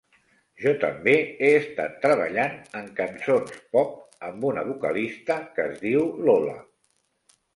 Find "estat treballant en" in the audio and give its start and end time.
1.57-2.87